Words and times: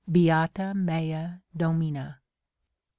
Beata 0.11 0.73
mea 0.73 1.41
Domina 1.53 2.19